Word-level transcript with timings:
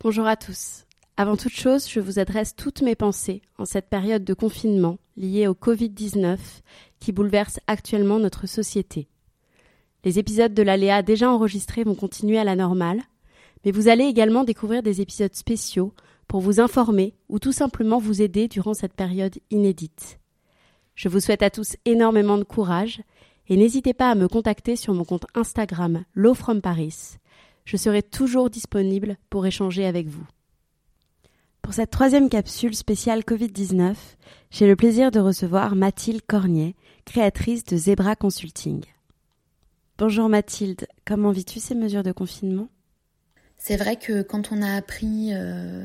Bonjour 0.00 0.28
à 0.28 0.36
tous. 0.36 0.84
Avant 1.16 1.36
toute 1.36 1.56
chose, 1.56 1.88
je 1.90 1.98
vous 1.98 2.20
adresse 2.20 2.54
toutes 2.54 2.82
mes 2.82 2.94
pensées 2.94 3.42
en 3.58 3.64
cette 3.64 3.88
période 3.88 4.22
de 4.22 4.32
confinement 4.32 4.98
liée 5.16 5.48
au 5.48 5.54
Covid-19 5.54 6.38
qui 7.00 7.10
bouleverse 7.10 7.58
actuellement 7.66 8.20
notre 8.20 8.46
société. 8.46 9.08
Les 10.04 10.20
épisodes 10.20 10.54
de 10.54 10.62
l'Aléa 10.62 11.02
déjà 11.02 11.28
enregistrés 11.28 11.82
vont 11.82 11.96
continuer 11.96 12.38
à 12.38 12.44
la 12.44 12.54
normale, 12.54 13.02
mais 13.64 13.72
vous 13.72 13.88
allez 13.88 14.04
également 14.04 14.44
découvrir 14.44 14.84
des 14.84 15.00
épisodes 15.00 15.34
spéciaux 15.34 15.92
pour 16.28 16.42
vous 16.42 16.60
informer 16.60 17.16
ou 17.28 17.40
tout 17.40 17.50
simplement 17.50 17.98
vous 17.98 18.22
aider 18.22 18.46
durant 18.46 18.74
cette 18.74 18.94
période 18.94 19.34
inédite. 19.50 20.20
Je 20.94 21.08
vous 21.08 21.18
souhaite 21.18 21.42
à 21.42 21.50
tous 21.50 21.76
énormément 21.86 22.38
de 22.38 22.44
courage 22.44 23.02
et 23.48 23.56
n'hésitez 23.56 23.94
pas 23.94 24.12
à 24.12 24.14
me 24.14 24.28
contacter 24.28 24.76
sur 24.76 24.94
mon 24.94 25.04
compte 25.04 25.26
Instagram 25.34 26.04
Low 26.14 26.34
from 26.34 26.60
Paris. 26.60 27.18
Je 27.68 27.76
serai 27.76 28.02
toujours 28.02 28.48
disponible 28.48 29.18
pour 29.28 29.44
échanger 29.44 29.84
avec 29.84 30.06
vous. 30.06 30.26
Pour 31.60 31.74
cette 31.74 31.90
troisième 31.90 32.30
capsule 32.30 32.74
spéciale 32.74 33.20
Covid-19, 33.20 33.94
j'ai 34.50 34.66
le 34.66 34.74
plaisir 34.74 35.10
de 35.10 35.20
recevoir 35.20 35.76
Mathilde 35.76 36.22
Cornier, 36.26 36.76
créatrice 37.04 37.64
de 37.64 37.76
Zebra 37.76 38.16
Consulting. 38.16 38.86
Bonjour 39.98 40.30
Mathilde, 40.30 40.86
comment 41.06 41.30
vis-tu 41.30 41.60
ces 41.60 41.74
mesures 41.74 42.02
de 42.02 42.12
confinement? 42.12 42.70
C'est 43.58 43.76
vrai 43.76 43.96
que 43.96 44.22
quand 44.22 44.50
on 44.50 44.62
a 44.62 44.74
appris 44.74 45.34
euh, 45.34 45.84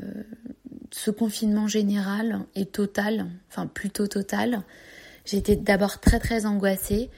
ce 0.90 1.12
confinement 1.12 1.68
général 1.68 2.46
et 2.56 2.66
total, 2.66 3.28
enfin 3.50 3.68
plutôt 3.68 4.08
total, 4.08 4.64
j'étais 5.26 5.58
d'abord 5.58 6.00
très 6.00 6.20
très 6.20 6.46
angoissée. 6.46 7.10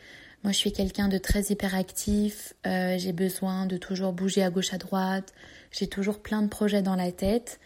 Moi 0.45 0.51
je 0.51 0.59
suis 0.59 0.71
quelqu'un 0.71 1.07
de 1.07 1.17
très 1.17 1.41
hyperactif, 1.45 2.53
euh, 2.67 2.99
j'ai 2.99 3.13
besoin 3.13 3.65
de 3.65 3.77
toujours 3.77 4.13
bouger 4.13 4.43
à 4.43 4.51
gauche 4.51 4.75
à 4.75 4.77
droite, 4.77 5.33
j'ai 5.71 5.87
toujours 5.87 6.19
plein 6.19 6.43
de 6.43 6.47
projets 6.47 6.83
dans 6.83 6.95
la 6.95 7.11
tête. 7.11 7.59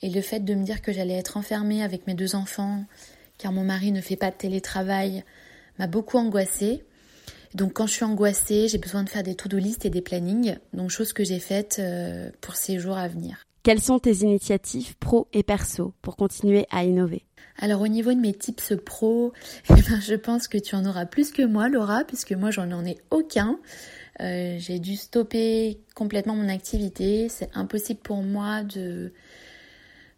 Et 0.00 0.08
le 0.08 0.22
fait 0.22 0.40
de 0.40 0.54
me 0.54 0.64
dire 0.64 0.80
que 0.80 0.94
j'allais 0.94 1.12
être 1.12 1.36
enfermée 1.36 1.82
avec 1.82 2.06
mes 2.06 2.14
deux 2.14 2.34
enfants, 2.34 2.86
car 3.36 3.52
mon 3.52 3.64
mari 3.64 3.92
ne 3.92 4.00
fait 4.00 4.16
pas 4.16 4.30
de 4.30 4.36
télétravail, 4.36 5.24
m'a 5.78 5.86
beaucoup 5.86 6.16
angoissée. 6.16 6.86
Donc 7.54 7.74
quand 7.74 7.86
je 7.86 7.92
suis 7.92 8.04
angoissée, 8.04 8.66
j'ai 8.66 8.78
besoin 8.78 9.04
de 9.04 9.10
faire 9.10 9.22
des 9.22 9.34
to-do 9.34 9.58
list 9.58 9.84
et 9.84 9.90
des 9.90 10.00
plannings, 10.00 10.56
donc 10.72 10.88
chose 10.88 11.12
que 11.12 11.24
j'ai 11.24 11.38
faite 11.38 11.76
euh, 11.80 12.30
pour 12.40 12.56
ces 12.56 12.78
jours 12.78 12.96
à 12.96 13.08
venir. 13.08 13.44
Quelles 13.62 13.80
sont 13.80 14.00
tes 14.00 14.22
initiatives 14.22 14.96
pro 14.96 15.28
et 15.32 15.44
perso 15.44 15.94
pour 16.02 16.16
continuer 16.16 16.66
à 16.70 16.82
innover? 16.84 17.24
Alors 17.58 17.80
au 17.80 17.88
niveau 17.88 18.12
de 18.12 18.18
mes 18.18 18.32
tips 18.32 18.74
pro, 18.84 19.32
eh 19.70 19.74
ben, 19.82 20.00
je 20.00 20.14
pense 20.14 20.48
que 20.48 20.58
tu 20.58 20.74
en 20.74 20.84
auras 20.84 21.06
plus 21.06 21.30
que 21.30 21.42
moi 21.42 21.68
Laura, 21.68 22.02
puisque 22.04 22.32
moi 22.32 22.50
j'en 22.50 22.84
ai 22.84 22.98
aucun. 23.10 23.60
Euh, 24.20 24.56
j'ai 24.58 24.80
dû 24.80 24.96
stopper 24.96 25.80
complètement 25.94 26.34
mon 26.34 26.48
activité. 26.48 27.28
C'est 27.28 27.50
impossible 27.54 28.00
pour 28.00 28.22
moi 28.22 28.62
de 28.62 29.12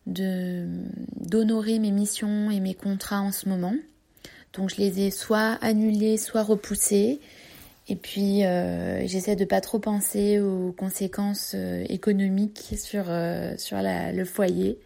d'honorer 0.06 1.78
mes 1.78 1.90
missions 1.90 2.50
et 2.50 2.60
mes 2.60 2.74
contrats 2.74 3.22
en 3.22 3.32
ce 3.32 3.48
moment. 3.48 3.74
Donc 4.52 4.70
je 4.70 4.76
les 4.76 5.00
ai 5.00 5.10
soit 5.10 5.58
annulés, 5.62 6.18
soit 6.18 6.42
repoussés. 6.42 7.20
Et 7.86 7.96
puis 7.96 8.44
euh, 8.44 9.06
j'essaie 9.06 9.36
de 9.36 9.44
pas 9.44 9.60
trop 9.60 9.78
penser 9.78 10.40
aux 10.40 10.72
conséquences 10.72 11.52
euh, 11.54 11.84
économiques 11.88 12.74
sur, 12.78 13.04
euh, 13.08 13.54
sur 13.58 13.76
le 13.80 14.24
foyer 14.24 14.78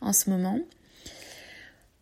en 0.00 0.12
ce 0.12 0.30
moment. 0.30 0.60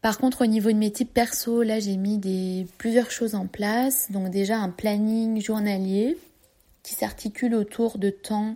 Par 0.02 0.18
contre, 0.18 0.42
au 0.42 0.46
niveau 0.46 0.70
de 0.70 0.76
mes 0.76 0.90
types 0.90 1.12
perso, 1.12 1.62
là 1.62 1.80
j'ai 1.80 1.96
mis 1.96 2.18
des, 2.18 2.66
plusieurs 2.76 3.10
choses 3.10 3.34
en 3.34 3.46
place. 3.46 4.10
Donc 4.10 4.30
déjà 4.30 4.58
un 4.58 4.70
planning 4.70 5.40
journalier 5.40 6.18
qui 6.82 6.94
s'articule 6.94 7.54
autour 7.54 7.98
de 7.98 8.10
temps 8.10 8.54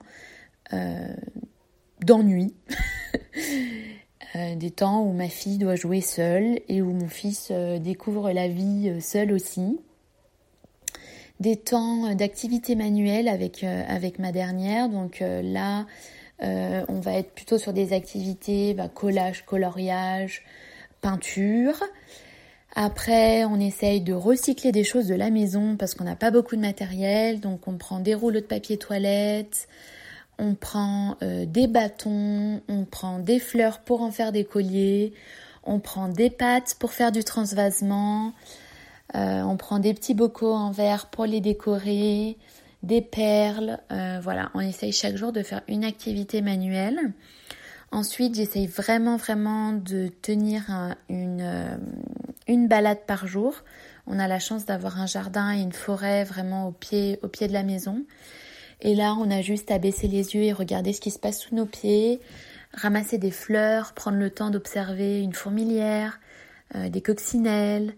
d'ennui. 2.01 2.55
Euh, 4.37 4.55
des 4.57 4.71
temps 4.71 5.03
où 5.03 5.13
ma 5.13 5.29
fille 5.29 5.57
doit 5.57 5.77
jouer 5.77 6.01
seule 6.01 6.61
et 6.69 6.83
où 6.83 6.93
mon 6.93 7.09
fils 7.09 7.49
euh, 7.51 7.79
découvre 7.79 8.33
la 8.33 8.49
vie 8.49 8.89
euh, 8.89 9.01
seul 9.01 9.33
aussi. 9.33 9.79
Des 11.41 11.57
temps 11.57 12.15
d'activité 12.15 12.75
manuelle 12.77 13.29
avec, 13.29 13.63
avec 13.63 14.19
ma 14.19 14.33
dernière. 14.33 14.89
Donc 14.89 15.21
là, 15.21 15.85
on 16.41 17.01
va 17.01 17.13
être 17.13 17.33
plutôt 17.33 17.59
sur 17.59 17.75
des 17.75 17.93
activités 17.93 18.73
bah, 18.73 18.89
collage, 18.89 19.45
coloriage, 19.45 20.43
peinture. 21.03 21.83
Après, 22.79 23.47
on 23.47 23.59
essaye 23.59 24.03
de 24.03 24.13
recycler 24.13 24.71
des 24.71 24.85
choses 24.85 25.09
de 25.09 25.15
la 25.15 25.31
maison 25.31 25.77
parce 25.79 25.95
qu'on 25.95 26.05
n'a 26.05 26.15
pas 26.15 26.31
beaucoup 26.31 26.57
de 26.57 26.61
matériel. 26.61 27.41
Donc 27.41 27.67
on 27.69 27.79
prend 27.79 28.01
des 28.01 28.15
rouleaux 28.15 28.41
de 28.41 28.47
papier 28.47 28.77
toilette, 28.77 29.67
on 30.39 30.55
prend 30.55 31.17
euh, 31.23 31.47
des 31.47 31.69
bâtons, 31.69 32.61
on 32.69 32.85
prend 32.85 33.19
des 33.19 33.39
fleurs 33.39 33.81
pour 33.81 34.03
en 34.03 34.11
faire 34.11 34.31
des 34.31 34.45
colliers, 34.45 35.15
on 35.65 35.81
prend 35.81 36.09
des 36.09 36.29
pâtes 36.29 36.77
pour 36.79 36.93
faire 36.93 37.13
du 37.13 37.25
transvasement, 37.25 38.35
euh, 39.15 39.43
on 39.43 39.57
prend 39.57 39.79
des 39.79 39.95
petits 39.95 40.15
bocaux 40.15 40.53
en 40.53 40.71
verre 40.71 41.07
pour 41.07 41.27
les 41.27 41.41
décorer, 41.41 42.37
des 42.83 43.01
perles, 43.01 43.79
euh, 43.93 44.19
voilà, 44.23 44.51
on 44.55 44.61
essaye 44.61 44.93
chaque 44.93 45.17
jour 45.17 45.33
de 45.33 45.43
faire 45.43 45.63
une 45.69 45.85
activité 45.85 46.43
manuelle. 46.43 47.13
Ensuite, 47.93 48.35
j'essaye 48.35 48.67
vraiment 48.67 49.17
vraiment 49.17 49.73
de 49.73 50.09
tenir 50.23 50.95
une, 51.09 51.79
une 52.49 52.69
balade 52.69 53.07
par 53.07 53.27
jour. 53.27 53.63
On 54.09 54.19
a 54.19 54.29
la 54.29 54.41
chance 54.41 54.67
d'avoir 54.67 55.01
un 55.01 55.07
jardin 55.07 55.57
et 55.57 55.61
une 55.61 55.73
forêt 55.73 56.25
vraiment 56.25 56.69
au 56.69 56.73
pied, 56.73 57.19
au 57.23 57.29
pied 57.29 57.47
de 57.49 57.53
la 57.53 57.63
maison. 57.63 58.05
Et 58.83 58.95
là, 58.95 59.15
on 59.19 59.31
a 59.31 59.41
juste 59.41 59.71
à 59.71 59.79
baisser 59.79 60.09
les 60.09 60.35
yeux 60.35 60.43
et 60.43 60.53
regarder 60.53 60.93
ce 60.93 61.01
qui 61.01 61.11
se 61.11 61.19
passe 61.19 61.41
sous 61.41 61.55
nos 61.55 61.67
pieds, 61.67 62.21
ramasser 62.75 63.19
des 63.19 63.31
fleurs, 63.31 63.95
prendre 63.95 64.19
le 64.19 64.31
temps 64.31 64.51
d'observer 64.51 65.21
une 65.21 65.33
fourmilière, 65.33 66.21
euh, 66.75 66.89
des 66.89 67.01
coccinelles, 67.01 67.95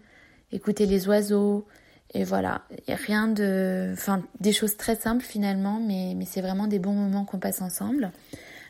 écouter 0.51 0.85
les 0.85 1.07
oiseaux. 1.07 1.65
Et 2.13 2.23
voilà, 2.23 2.63
rien 2.87 3.27
de, 3.27 3.91
enfin, 3.93 4.23
des 4.39 4.51
choses 4.51 4.77
très 4.77 4.95
simples 4.95 5.23
finalement, 5.23 5.79
mais, 5.79 6.13
mais 6.15 6.25
c'est 6.25 6.41
vraiment 6.41 6.67
des 6.67 6.79
bons 6.79 6.93
moments 6.93 7.23
qu'on 7.23 7.37
passe 7.37 7.61
ensemble. 7.61 8.11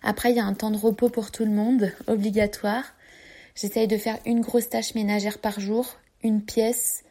Après, 0.03 0.31
il 0.31 0.37
y 0.37 0.39
a 0.39 0.45
un 0.45 0.53
temps 0.53 0.71
de 0.71 0.77
repos 0.77 1.09
pour 1.09 1.31
tout 1.31 1.45
le 1.45 1.51
monde, 1.51 1.91
obligatoire. 2.07 2.83
J'essaye 3.55 3.87
de 3.87 3.97
faire 3.97 4.17
une 4.25 4.41
grosse 4.41 4.69
tâche 4.69 4.93
ménagère 4.95 5.39
par 5.39 5.59
jour, 5.59 5.95
une 6.23 6.41
pièce, 6.41 7.03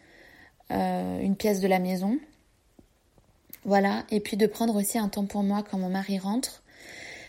euh, 0.70 1.20
une 1.20 1.36
pièce 1.36 1.60
de 1.60 1.68
la 1.68 1.78
maison, 1.78 2.18
voilà, 3.64 4.04
et 4.10 4.20
puis 4.20 4.36
de 4.36 4.46
prendre 4.46 4.76
aussi 4.76 4.98
un 4.98 5.08
temps 5.08 5.26
pour 5.26 5.42
moi 5.42 5.62
quand 5.68 5.78
mon 5.78 5.90
mari 5.90 6.18
rentre. 6.18 6.62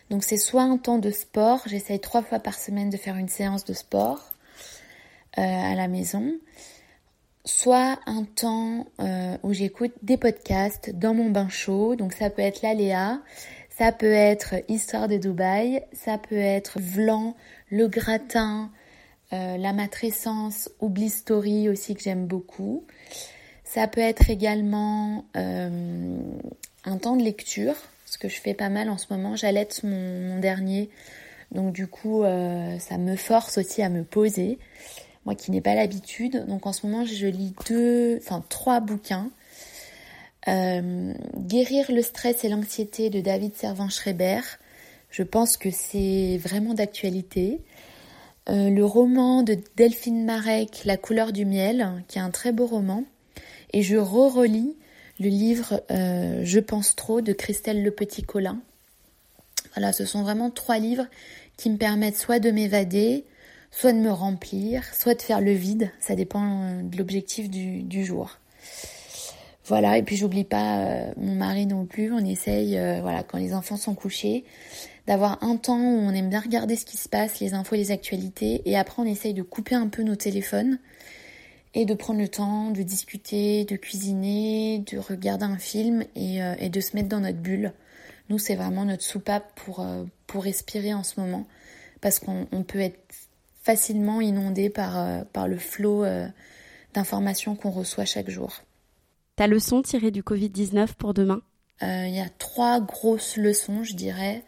Donc 0.09 0.23
c'est 0.23 0.37
soit 0.37 0.63
un 0.63 0.77
temps 0.77 0.97
de 0.97 1.11
sport, 1.11 1.61
j'essaye 1.65 1.99
trois 1.99 2.21
fois 2.21 2.39
par 2.39 2.57
semaine 2.57 2.89
de 2.89 2.97
faire 2.97 3.15
une 3.15 3.29
séance 3.29 3.65
de 3.65 3.73
sport 3.73 4.33
euh, 5.37 5.41
à 5.41 5.75
la 5.75 5.87
maison, 5.87 6.33
soit 7.45 7.99
un 8.05 8.23
temps 8.23 8.87
euh, 8.99 9.37
où 9.43 9.53
j'écoute 9.53 9.93
des 10.01 10.17
podcasts 10.17 10.91
dans 10.93 11.13
mon 11.13 11.29
bain 11.29 11.49
chaud, 11.49 11.95
donc 11.95 12.13
ça 12.13 12.29
peut 12.29 12.41
être 12.41 12.61
l'Aléa, 12.61 13.21
ça 13.69 13.91
peut 13.91 14.11
être 14.11 14.55
Histoire 14.67 15.07
de 15.07 15.17
Dubaï, 15.17 15.83
ça 15.93 16.17
peut 16.17 16.35
être 16.35 16.79
Vlan, 16.79 17.35
Le 17.69 17.87
Gratin, 17.87 18.71
euh, 19.31 19.57
La 19.57 19.73
Matrescence 19.73 20.69
ou 20.81 20.89
Bliss 20.89 21.17
Story 21.17 21.69
aussi 21.69 21.95
que 21.95 22.01
j'aime 22.01 22.27
beaucoup. 22.27 22.85
Ça 23.63 23.87
peut 23.87 24.01
être 24.01 24.29
également 24.29 25.25
euh, 25.37 26.17
un 26.83 26.97
temps 26.97 27.15
de 27.15 27.23
lecture, 27.23 27.75
ce 28.05 28.17
que 28.17 28.27
je 28.27 28.39
fais 28.41 28.53
pas 28.53 28.69
mal 28.69 28.89
en 28.89 28.97
ce 28.97 29.05
moment. 29.11 29.35
J'allaite 29.35 29.81
mon, 29.83 30.39
dernier, 30.39 30.89
donc 31.51 31.73
du 31.73 31.87
coup 31.87 32.23
ça 32.23 32.97
me 32.97 33.15
force 33.15 33.59
aussi 33.59 33.81
à 33.81 33.89
me 33.89 34.03
poser, 34.03 34.57
qui 35.35 35.51
n'ai 35.51 35.61
pas 35.61 35.75
l'habitude. 35.75 36.45
Donc 36.47 36.65
en 36.65 36.73
ce 36.73 36.85
moment 36.85 37.05
je 37.05 37.27
lis 37.27 37.53
deux, 37.67 38.17
enfin 38.17 38.43
trois 38.49 38.79
bouquins. 38.79 39.29
Euh, 40.47 41.13
Guérir 41.37 41.91
le 41.91 42.01
stress 42.01 42.43
et 42.43 42.49
l'anxiété 42.49 43.09
de 43.09 43.21
David 43.21 43.55
Servan-Schreiber. 43.55 44.41
Je 45.11 45.23
pense 45.23 45.57
que 45.57 45.69
c'est 45.71 46.37
vraiment 46.37 46.73
d'actualité. 46.73 47.61
le 48.47 48.83
roman 48.83 49.43
de 49.43 49.57
Delphine 49.75 50.25
Marek, 50.25 50.81
La 50.85 50.97
couleur 50.97 51.33
du 51.33 51.45
miel, 51.45 52.03
qui 52.07 52.19
est 52.19 52.21
un 52.21 52.31
très 52.31 52.51
beau 52.51 52.67
roman 52.67 53.03
et 53.73 53.83
je 53.83 53.97
re-relis 53.97 54.75
le 55.19 55.29
livre 55.29 55.81
euh, 55.91 56.41
Je 56.43 56.59
pense 56.59 56.95
trop 56.95 57.21
de 57.21 57.33
Christelle 57.33 57.83
Le 57.83 57.91
Petit 57.91 58.23
Colin. 58.23 58.59
Voilà, 59.75 59.93
ce 59.93 60.05
sont 60.05 60.23
vraiment 60.23 60.49
trois 60.49 60.79
livres 60.79 61.05
qui 61.57 61.69
me 61.69 61.77
permettent 61.77 62.17
soit 62.17 62.39
de 62.39 62.51
m'évader, 62.51 63.25
soit 63.71 63.93
de 63.93 63.99
me 63.99 64.11
remplir, 64.11 64.83
soit 64.93 65.15
de 65.15 65.21
faire 65.21 65.41
le 65.41 65.51
vide. 65.51 65.91
Ça 65.99 66.15
dépend 66.15 66.63
euh, 66.63 66.81
de 66.83 66.97
l'objectif 66.97 67.49
du, 67.49 68.05
jour. 68.05 68.37
Voilà, 69.65 69.97
et 69.97 70.03
puis 70.03 70.15
j'oublie 70.15 70.43
pas 70.43 70.79
euh, 70.79 71.13
mon 71.17 71.35
mari 71.35 71.65
non 71.65 71.85
plus. 71.85 72.11
On 72.11 72.25
essaye, 72.25 72.77
euh, 72.77 73.01
voilà, 73.01 73.23
quand 73.23 73.37
les 73.37 73.53
enfants 73.53 73.77
sont 73.77 73.93
couchés, 73.93 74.43
d'avoir 75.07 75.43
un 75.43 75.57
temps 75.57 75.79
où 75.79 75.99
on 75.99 76.11
aime 76.11 76.29
bien 76.29 76.39
regarder 76.39 76.75
ce 76.75 76.85
qui 76.85 76.97
se 76.97 77.07
passe, 77.09 77.39
les 77.39 77.53
infos, 77.53 77.75
les 77.75 77.91
actualités, 77.91 78.61
et 78.65 78.77
après 78.77 79.01
on 79.01 79.05
essaye 79.05 79.33
de 79.33 79.43
couper 79.43 79.75
un 79.75 79.87
peu 79.87 80.03
nos 80.03 80.15
téléphones 80.15 80.79
et 81.75 81.85
de 81.85 81.93
prendre 81.93 82.19
le 82.19 82.27
temps 82.27 82.71
de 82.71 82.81
discuter, 82.81 83.63
de 83.65 83.75
cuisiner, 83.75 84.83
de 84.91 84.97
regarder 84.97 85.45
un 85.45 85.57
film 85.57 86.03
et, 86.15 86.39
et 86.57 86.69
de 86.69 86.81
se 86.81 86.95
mettre 86.95 87.09
dans 87.09 87.19
notre 87.19 87.37
bulle. 87.37 87.73
Nous, 88.29 88.39
c'est 88.39 88.55
vraiment 88.55 88.85
notre 88.85 89.03
soupape 89.03 89.51
pour, 89.55 89.85
pour 90.25 90.43
respirer 90.43 90.95
en 90.95 91.03
ce 91.03 91.19
moment, 91.19 91.45
parce 92.01 92.17
qu'on 92.17 92.63
peut 92.67 92.79
être 92.79 92.99
facilement 93.69 94.19
inondé 94.19 94.71
par, 94.71 94.97
euh, 94.97 95.21
par 95.31 95.47
le 95.47 95.59
flot 95.59 96.03
euh, 96.03 96.27
d'informations 96.95 97.55
qu'on 97.55 97.69
reçoit 97.69 98.03
chaque 98.03 98.27
jour. 98.27 98.63
Ta 99.35 99.45
leçon 99.45 99.83
tirée 99.83 100.09
du 100.09 100.23
Covid-19 100.23 100.95
pour 100.97 101.13
demain? 101.13 101.43
Euh, 101.83 102.07
Il 102.07 102.15
y 102.15 102.19
a 102.19 102.29
trois 102.39 102.81
grosses 102.81 103.37
leçons, 103.37 103.83
je 103.83 103.93
dirais. 103.93 104.43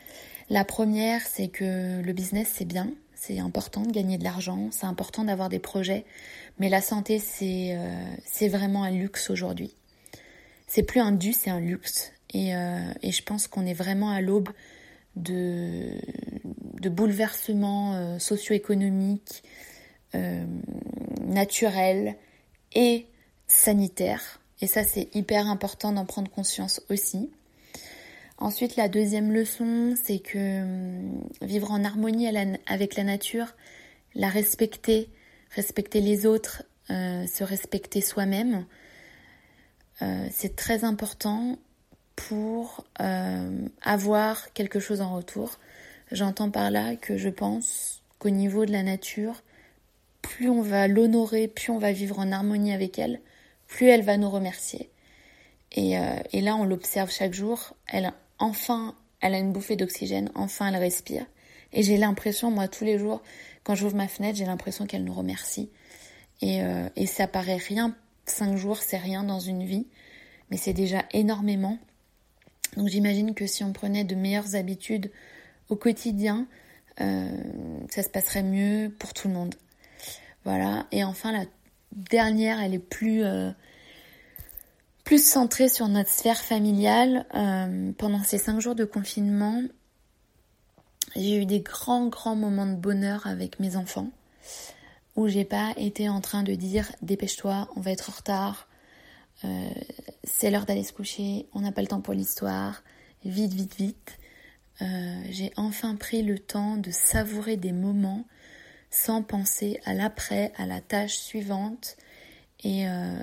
La 0.50 0.66
première, 0.66 1.22
c'est 1.22 1.50
que 1.50 2.02
le 2.02 2.14
business, 2.14 2.52
c'est 2.52 2.66
bien, 2.66 2.90
c'est 3.14 3.38
important 3.38 3.82
de 3.82 3.92
gagner 3.92 4.18
de 4.18 4.24
l'argent, 4.24 4.70
c'est 4.72 4.88
important 4.88 5.24
d'avoir 5.24 5.50
des 5.50 5.60
projets, 5.60 6.04
mais 6.58 6.68
la 6.68 6.82
santé, 6.82 7.20
c'est 7.20 7.78
c'est 8.26 8.50
vraiment 8.50 8.84
un 8.84 8.92
luxe 8.92 9.30
aujourd'hui. 9.30 9.76
C'est 10.66 10.84
plus 10.84 11.00
un 11.00 11.12
dû, 11.12 11.32
c'est 11.32 11.52
un 11.52 11.62
luxe. 11.62 12.12
Et, 12.34 12.50
et 12.50 13.12
je 13.12 13.24
pense 13.24 13.48
qu'on 13.48 13.66
est 13.66 13.74
vraiment 13.74 14.10
à 14.10 14.20
l'aube 14.20 14.50
de, 15.16 15.96
de 16.82 16.90
bouleversements 16.90 17.94
euh, 17.94 18.20
socio-économiques, 18.20 19.44
euh, 20.16 20.44
naturels 21.22 22.18
et 22.74 23.06
sanitaires. 23.48 24.42
Et 24.60 24.68
ça, 24.68 24.84
c'est 24.84 25.16
hyper 25.16 25.48
important 25.48 25.94
d'en 25.94 26.06
prendre 26.06 26.30
conscience 26.30 26.82
aussi. 26.90 27.30
Ensuite, 28.38 28.76
la 28.76 28.90
deuxième 28.90 29.32
leçon, 29.32 29.96
c'est 30.04 30.20
que 30.20 30.62
hum, 30.64 31.24
vivre 31.42 31.72
en 31.72 31.84
harmonie 31.84 32.28
avec 32.66 32.96
la 32.96 33.04
nature, 33.04 33.56
la 34.16 34.30
respecter, 34.30 35.10
respecter 35.52 36.02
les 36.02 36.26
autres, 36.26 36.64
euh, 36.90 37.28
se 37.28 37.44
respecter 37.44 38.02
soi-même, 38.02 38.66
c'est 40.32 40.56
très 40.56 40.84
important 40.84 41.60
pour 42.16 42.84
avoir 43.84 44.52
quelque 44.54 44.80
chose 44.80 45.00
en 45.00 45.14
retour. 45.14 45.60
J'entends 46.12 46.52
par 46.52 46.72
là 46.72 46.96
que 46.96 47.18
je 47.18 47.30
pense 47.30 48.02
qu'au 48.20 48.30
niveau 48.30 48.66
de 48.66 48.72
la 48.72 48.84
nature, 48.84 49.44
plus 50.22 50.50
on 50.50 50.62
va 50.62 50.88
l'honorer, 50.88 51.48
plus 51.48 51.72
on 51.72 51.80
va 51.80 51.92
vivre 51.92 52.20
en 52.20 52.32
harmonie 52.32 52.74
avec 52.74 53.00
elle, 53.00 53.22
plus 53.68 53.88
elle 53.88 54.04
va 54.04 54.18
nous 54.18 54.30
remercier. 54.30 54.90
Et, 55.72 55.98
euh, 55.98 56.20
et 56.34 56.42
là, 56.42 56.56
on 56.56 56.66
l'observe 56.66 57.10
chaque 57.10 57.34
jour. 57.34 57.76
Elle, 57.88 58.12
enfin, 58.40 58.96
elle 59.22 59.34
a 59.34 59.40
une 59.40 59.54
bouffée 59.54 59.78
d'oxygène, 59.78 60.30
enfin, 60.36 60.68
elle 60.68 60.76
respire. 60.76 61.26
Et 61.74 61.84
j'ai 61.84 61.98
l'impression, 61.98 62.52
moi, 62.52 62.68
tous 62.68 62.84
les 62.84 62.98
jours, 62.98 63.22
quand 63.64 63.76
j'ouvre 63.76 63.96
ma 63.96 64.10
fenêtre, 64.10 64.38
j'ai 64.38 64.46
l'impression 64.46 64.86
qu'elle 64.86 65.06
nous 65.06 65.14
remercie. 65.14 65.70
Et, 66.42 66.62
euh, 66.62 66.90
et 66.96 67.06
ça 67.06 67.28
paraît 67.28 67.58
rien, 67.58 67.96
cinq 68.26 68.58
jours, 68.58 68.78
c'est 68.78 68.98
rien 68.98 69.24
dans 69.24 69.40
une 69.40 69.64
vie, 69.64 69.88
mais 70.50 70.58
c'est 70.58 70.74
déjà 70.74 71.06
énormément. 71.14 71.78
Donc 72.76 72.88
j'imagine 72.90 73.34
que 73.34 73.48
si 73.48 73.64
on 73.64 73.74
prenait 73.74 74.04
de 74.04 74.16
meilleures 74.16 74.56
habitudes 74.56 75.12
au 75.72 75.78
quotidien, 75.78 76.48
euh, 77.00 77.32
ça 77.90 78.04
se 78.04 78.10
passerait 78.10 78.44
mieux 78.44 78.94
pour 79.00 79.14
tout 79.14 79.30
le 79.30 79.34
monde. 79.34 79.56
Voilà. 80.44 80.86
Et 80.92 81.04
enfin, 81.04 81.32
la 81.32 81.46
dernière, 81.94 82.60
elle 82.60 82.76
est 82.76 82.80
plus, 82.80 83.24
euh, 83.24 83.52
centrée 85.18 85.68
sur 85.68 85.90
notre 85.90 86.10
sphère 86.10 86.40
familiale. 86.40 87.26
Euh, 87.36 87.92
pendant 87.98 88.24
ces 88.24 88.38
cinq 88.38 88.60
jours 88.60 88.76
de 88.76 88.86
confinement, 88.86 89.62
j'ai 91.16 91.42
eu 91.42 91.46
des 91.46 91.60
grands, 91.60 92.08
grands 92.08 92.36
moments 92.36 92.66
de 92.66 92.76
bonheur 92.76 93.28
avec 93.28 93.60
mes 93.60 93.76
enfants 93.76 94.10
où 95.18 95.28
j'ai 95.28 95.44
pas 95.44 95.74
été 95.76 96.08
en 96.08 96.22
train 96.22 96.44
de 96.44 96.56
dire 96.56 96.90
dépêche-toi, 97.02 97.68
on 97.76 97.82
va 97.82 97.92
être 97.92 98.10
en 98.10 98.14
retard, 98.14 98.70
c'est 100.24 100.50
l'heure 100.50 100.66
d'aller 100.66 100.86
se 100.86 100.94
coucher, 100.94 101.48
on 101.54 101.60
n'a 101.60 101.74
pas 101.74 101.82
le 101.82 101.88
temps 101.88 102.00
pour 102.00 102.14
l'histoire, 102.14 102.82
vite, 103.26 103.52
vite, 103.52 103.76
vite. 103.76 104.18
Euh, 104.82 105.22
j'ai 105.30 105.52
enfin 105.58 105.96
pris 105.96 106.24
le 106.24 106.40
temps 106.40 106.78
de 106.78 106.92
savourer 106.92 107.58
des 107.58 107.72
moments 107.72 108.26
sans 108.90 109.22
penser 109.22 109.80
à 109.86 109.94
l'après, 109.94 110.52
à 110.58 110.66
la 110.66 110.82
tâche 110.82 111.18
suivante. 111.18 111.98
Et, 112.64 112.88
euh, 112.88 113.22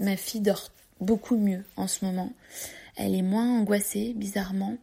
ma, 0.00 0.16
fille 0.16 0.40
dort 0.40 0.70
beaucoup 1.00 1.36
mieux 1.36 1.64
en 1.76 1.86
ce 1.86 2.04
moment. 2.04 2.32
Elle 2.96 3.14
est 3.14 3.22
moins 3.22 3.58
angoissée, 3.58 4.12
bizarrement. 4.14 4.76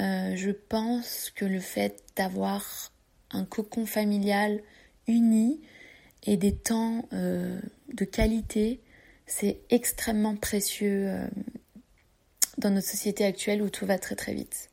Euh, 0.00 0.34
je 0.36 0.50
pense 0.50 1.30
que 1.34 1.44
le 1.44 1.60
fait 1.60 2.02
d'avoir 2.16 2.92
un 3.30 3.44
cocon 3.44 3.86
familial 3.86 4.60
uni 5.06 5.60
et 6.24 6.36
des 6.36 6.54
temps 6.54 7.04
de 7.10 8.04
qualité, 8.04 8.80
c'est 9.26 9.60
extrêmement 9.70 10.36
précieux 10.36 11.10
dans 12.62 12.70
notre 12.70 12.88
société 12.88 13.24
actuelle 13.24 13.62
où 13.62 13.70
tout 13.70 13.86
va 13.86 13.98
très 13.98 14.16
très 14.16 14.34
vite. 14.34 14.70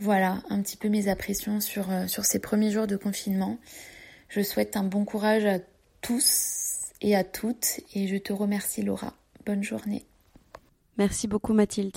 Voilà 0.00 0.42
un 0.48 0.62
petit 0.62 0.76
peu 0.76 0.88
mes 0.88 1.08
impressions 1.08 1.60
sur, 1.60 1.90
euh, 1.90 2.06
sur 2.06 2.24
ces 2.24 2.38
premiers 2.38 2.70
jours 2.70 2.86
de 2.86 2.96
confinement. 2.96 3.58
Je 4.28 4.40
souhaite 4.42 4.76
un 4.76 4.84
bon 4.84 5.04
courage 5.04 5.44
à 5.44 5.58
tous 6.00 6.92
et 7.00 7.14
à 7.14 7.24
toutes 7.24 7.80
et 7.94 8.06
je 8.06 8.16
te 8.16 8.32
remercie 8.32 8.82
Laura. 8.82 9.14
Bonne 9.44 9.62
journée. 9.62 10.04
Merci 10.96 11.28
beaucoup 11.28 11.52
Mathilde. 11.52 11.96